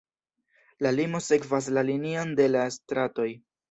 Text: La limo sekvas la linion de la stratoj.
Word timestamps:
La 0.85 0.93
limo 0.95 1.23
sekvas 1.27 1.71
la 1.79 1.87
linion 1.93 2.37
de 2.43 2.53
la 2.59 2.69
stratoj. 2.81 3.33